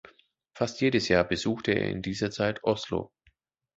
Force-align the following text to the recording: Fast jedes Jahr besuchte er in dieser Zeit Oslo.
Fast 0.55 0.81
jedes 0.81 1.09
Jahr 1.09 1.23
besuchte 1.23 1.73
er 1.73 1.91
in 1.91 2.01
dieser 2.01 2.31
Zeit 2.31 2.63
Oslo. 2.63 3.11